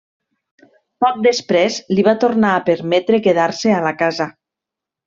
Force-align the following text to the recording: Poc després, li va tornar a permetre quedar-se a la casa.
Poc 1.05 1.19
després, 1.27 1.77
li 1.95 2.07
va 2.09 2.17
tornar 2.25 2.55
a 2.55 2.65
permetre 2.71 3.21
quedar-se 3.29 3.79
a 3.79 3.87
la 3.91 3.97
casa. 4.05 4.33